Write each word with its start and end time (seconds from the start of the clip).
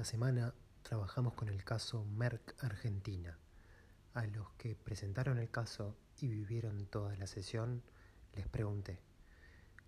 Esta 0.00 0.12
semana 0.12 0.54
trabajamos 0.80 1.34
con 1.34 1.50
el 1.50 1.62
caso 1.62 2.06
Merck 2.16 2.64
Argentina. 2.64 3.36
A 4.14 4.24
los 4.24 4.48
que 4.52 4.74
presentaron 4.74 5.36
el 5.36 5.50
caso 5.50 5.94
y 6.22 6.28
vivieron 6.28 6.86
toda 6.86 7.14
la 7.16 7.26
sesión, 7.26 7.82
les 8.32 8.48
pregunté, 8.48 8.98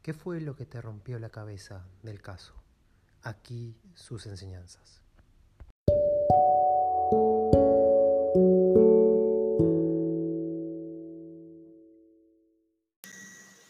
¿qué 0.03 0.12
fue 0.12 0.43
lo 0.43 0.54
que 0.54 0.67
te 0.67 0.83
rompió 0.83 1.19
la 1.19 1.30
cabeza 1.30 1.86
del 2.03 2.21
caso? 2.21 2.53
Aquí 3.22 3.75
sus 3.95 4.27
enseñanzas. 4.27 5.00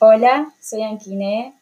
Hola, 0.01 0.53
soy 0.61 0.83
Anquiné 0.83 1.62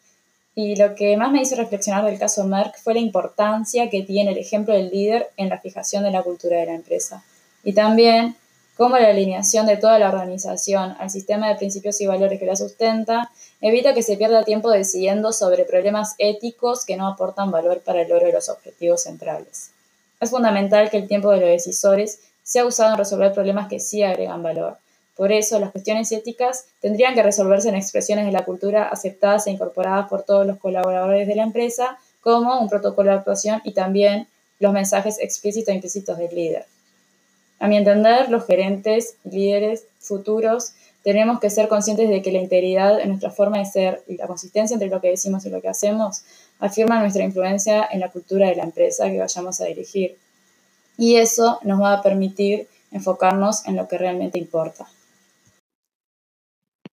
y 0.54 0.76
lo 0.76 0.94
que 0.94 1.16
más 1.16 1.30
me 1.30 1.42
hizo 1.42 1.56
reflexionar 1.56 2.04
del 2.04 2.18
caso 2.18 2.44
Merck 2.44 2.78
fue 2.78 2.94
la 2.94 3.00
importancia 3.00 3.88
que 3.88 4.02
tiene 4.02 4.32
el 4.32 4.38
ejemplo 4.38 4.74
del 4.74 4.90
líder 4.90 5.30
en 5.36 5.48
la 5.48 5.58
fijación 5.58 6.04
de 6.04 6.10
la 6.10 6.22
cultura 6.22 6.58
de 6.58 6.66
la 6.66 6.74
empresa. 6.74 7.22
Y 7.62 7.72
también 7.72 8.36
cómo 8.76 8.98
la 8.98 9.08
alineación 9.08 9.66
de 9.66 9.76
toda 9.76 9.98
la 9.98 10.08
organización 10.08 10.96
al 10.98 11.10
sistema 11.10 11.48
de 11.48 11.56
principios 11.56 12.00
y 12.00 12.06
valores 12.06 12.38
que 12.38 12.46
la 12.46 12.56
sustenta 12.56 13.30
evita 13.60 13.94
que 13.94 14.02
se 14.02 14.16
pierda 14.16 14.42
tiempo 14.42 14.70
decidiendo 14.70 15.32
sobre 15.32 15.64
problemas 15.64 16.14
éticos 16.18 16.84
que 16.84 16.96
no 16.96 17.06
aportan 17.06 17.50
valor 17.50 17.82
para 17.82 18.02
el 18.02 18.08
logro 18.08 18.26
de 18.26 18.32
los 18.32 18.48
objetivos 18.48 19.02
centrales. 19.02 19.70
Es 20.18 20.30
fundamental 20.30 20.90
que 20.90 20.96
el 20.96 21.08
tiempo 21.08 21.30
de 21.30 21.40
los 21.40 21.48
decisores 21.48 22.20
sea 22.42 22.64
usado 22.64 22.92
en 22.92 22.98
resolver 22.98 23.32
problemas 23.32 23.68
que 23.68 23.80
sí 23.80 24.02
agregan 24.02 24.42
valor 24.42 24.78
por 25.20 25.32
eso, 25.32 25.60
las 25.60 25.70
cuestiones 25.70 26.10
éticas 26.12 26.64
tendrían 26.80 27.14
que 27.14 27.22
resolverse 27.22 27.68
en 27.68 27.74
expresiones 27.74 28.24
de 28.24 28.32
la 28.32 28.46
cultura 28.46 28.84
aceptadas 28.84 29.46
e 29.46 29.50
incorporadas 29.50 30.08
por 30.08 30.22
todos 30.22 30.46
los 30.46 30.56
colaboradores 30.56 31.28
de 31.28 31.34
la 31.34 31.42
empresa, 31.42 31.98
como 32.22 32.58
un 32.58 32.70
protocolo 32.70 33.10
de 33.10 33.18
actuación 33.18 33.60
y 33.62 33.74
también 33.74 34.28
los 34.60 34.72
mensajes 34.72 35.18
explícitos 35.20 35.68
e 35.68 35.74
implícitos 35.74 36.16
del 36.16 36.34
líder. 36.34 36.64
A 37.58 37.68
mi 37.68 37.76
entender, 37.76 38.30
los 38.30 38.46
gerentes 38.46 39.16
líderes 39.24 39.84
futuros 39.98 40.72
tenemos 41.02 41.38
que 41.38 41.50
ser 41.50 41.68
conscientes 41.68 42.08
de 42.08 42.22
que 42.22 42.32
la 42.32 42.38
integridad 42.38 42.98
en 42.98 43.10
nuestra 43.10 43.30
forma 43.30 43.58
de 43.58 43.66
ser 43.66 44.02
y 44.08 44.16
la 44.16 44.26
consistencia 44.26 44.72
entre 44.72 44.88
lo 44.88 45.02
que 45.02 45.08
decimos 45.08 45.44
y 45.44 45.50
lo 45.50 45.60
que 45.60 45.68
hacemos 45.68 46.22
afirma 46.60 46.98
nuestra 46.98 47.24
influencia 47.24 47.86
en 47.92 48.00
la 48.00 48.08
cultura 48.08 48.48
de 48.48 48.56
la 48.56 48.62
empresa 48.62 49.10
que 49.10 49.18
vayamos 49.18 49.60
a 49.60 49.66
dirigir. 49.66 50.16
Y 50.96 51.16
eso 51.16 51.58
nos 51.62 51.78
va 51.78 51.92
a 51.92 52.02
permitir 52.02 52.68
enfocarnos 52.90 53.66
en 53.66 53.76
lo 53.76 53.86
que 53.86 53.98
realmente 53.98 54.38
importa 54.38 54.88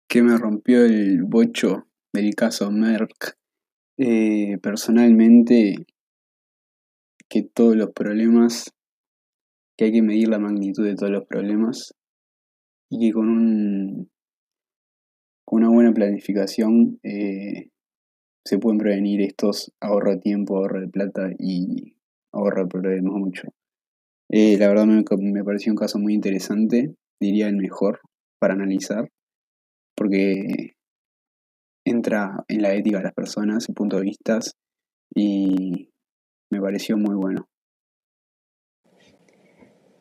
que 0.07 0.23
me 0.23 0.37
rompió 0.37 0.85
el 0.85 1.23
bocho 1.23 1.87
del 2.13 2.33
caso 2.35 2.71
Merck. 2.71 3.37
Eh, 3.97 4.57
personalmente, 4.61 5.75
que 7.29 7.43
todos 7.43 7.75
los 7.75 7.91
problemas, 7.91 8.73
que 9.77 9.85
hay 9.85 9.91
que 9.91 10.01
medir 10.01 10.29
la 10.29 10.39
magnitud 10.39 10.85
de 10.85 10.95
todos 10.95 11.11
los 11.11 11.25
problemas 11.25 11.93
y 12.89 12.99
que 12.99 13.13
con, 13.13 13.27
un, 13.27 14.11
una 15.47 15.69
buena 15.69 15.91
planificación 15.91 16.99
eh, 17.03 17.69
se 18.45 18.59
pueden 18.59 18.77
prevenir 18.77 19.21
estos 19.21 19.73
ahorro 19.81 20.19
tiempo, 20.19 20.57
ahorro 20.57 20.81
de 20.81 20.87
plata 20.87 21.29
y 21.37 21.95
ahorro 22.31 22.69
problemas 22.69 23.13
mucho. 23.13 23.49
Eh, 24.29 24.57
la 24.57 24.67
verdad 24.69 24.85
me, 24.85 25.03
me 25.17 25.43
pareció 25.43 25.73
un 25.73 25.77
caso 25.77 25.99
muy 25.99 26.13
interesante, 26.13 26.95
diría 27.19 27.47
el 27.47 27.57
mejor 27.57 27.99
para 28.39 28.53
analizar 28.53 29.09
porque 29.97 30.75
entra 31.85 32.45
en 32.47 32.61
la 32.61 32.73
ética 32.73 32.99
de 32.99 33.05
las 33.05 33.13
personas 33.13 33.67
y 33.67 33.73
puntos 33.73 33.99
de 33.99 34.05
vista 34.05 34.39
y 35.13 35.89
me 36.51 36.61
pareció 36.61 36.97
muy 36.97 37.15
bueno. 37.15 37.49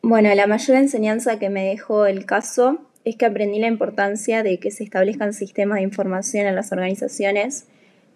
Bueno, 0.03 0.33
la 0.35 0.47
mayor 0.47 0.77
enseñanza 0.77 1.39
que 1.39 1.49
me 1.49 1.65
dejó 1.65 2.05
el 2.05 2.25
caso 2.25 2.79
es 3.03 3.15
que 3.17 3.25
aprendí 3.25 3.59
la 3.59 3.67
importancia 3.67 4.43
de 4.43 4.59
que 4.59 4.71
se 4.71 4.83
establezcan 4.83 5.33
sistemas 5.33 5.77
de 5.77 5.83
información 5.83 6.45
en 6.45 6.55
las 6.55 6.71
organizaciones 6.71 7.67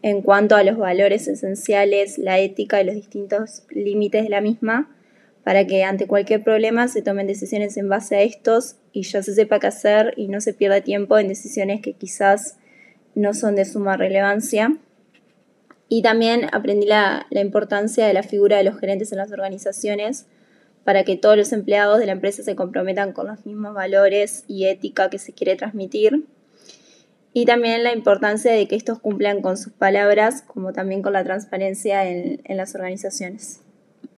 en 0.04 0.22
cuanto 0.22 0.56
a 0.56 0.64
los 0.64 0.78
valores 0.78 1.28
esenciales, 1.28 2.18
la 2.18 2.40
ética 2.40 2.82
y 2.82 2.86
los 2.86 2.96
distintos 2.96 3.64
límites 3.70 4.24
de 4.24 4.30
la 4.30 4.42
misma 4.42 4.90
para 5.44 5.66
que 5.66 5.84
ante 5.84 6.08
cualquier 6.08 6.44
problema 6.44 6.88
se 6.88 7.02
tomen 7.02 7.28
decisiones 7.28 7.78
en 7.78 7.90
base 7.90 8.16
a 8.16 8.22
estos 8.22 8.76
y 8.92 9.04
ya 9.04 9.24
se 9.24 9.34
sepa 9.34 9.60
qué 9.60 9.68
hacer 9.68 10.14
y 10.18 10.28
no 10.28 10.42
se 10.42 10.54
pierda 10.54 10.82
tiempo 10.82 11.18
en 11.18 11.28
decisiones 11.28 11.82
que 11.82 11.94
quizás 11.94 12.58
no 13.16 13.34
son 13.34 13.56
de 13.56 13.66
suma 13.66 13.98
relevancia. 13.98 14.78
Y 15.90 16.04
también 16.04 16.48
aprendí 16.54 16.86
la, 16.86 17.26
la 17.32 17.42
importancia 17.42 18.06
de 18.06 18.14
la 18.14 18.24
figura 18.24 18.58
de 18.58 18.64
los 18.64 18.80
gerentes 18.80 19.12
en 19.12 19.18
las 19.18 19.32
organizaciones 19.32 20.26
para 20.84 21.04
que 21.04 21.18
todos 21.18 21.38
los 21.38 21.52
empleados 21.54 22.00
de 22.00 22.06
la 22.06 22.14
empresa 22.14 22.44
se 22.44 22.56
comprometan 22.56 23.14
con 23.14 23.28
los 23.28 23.46
mismos 23.46 23.74
valores 23.74 24.46
y 24.48 24.66
ética 24.66 25.10
que 25.10 25.20
se 25.20 25.34
quiere 25.34 25.56
transmitir. 25.56 26.26
Y 27.34 27.46
también 27.46 27.84
la 27.84 27.94
importancia 27.94 28.52
de 28.52 28.68
que 28.68 28.76
estos 28.76 29.00
cumplan 29.00 29.42
con 29.42 29.58
sus 29.58 29.72
palabras, 29.72 30.42
como 30.42 30.74
también 30.74 31.02
con 31.02 31.14
la 31.14 31.24
transparencia 31.24 32.08
en, 32.08 32.42
en 32.44 32.58
las 32.58 32.76
organizaciones. 32.76 33.61